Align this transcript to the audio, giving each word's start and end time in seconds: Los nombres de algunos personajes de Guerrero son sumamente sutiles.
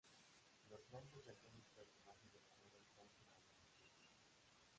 Los 0.71 0.89
nombres 0.89 1.23
de 1.25 1.29
algunos 1.29 1.67
personajes 1.75 2.33
de 2.33 2.39
Guerrero 2.39 2.81
son 2.95 3.07
sumamente 3.11 3.61
sutiles. 3.85 4.17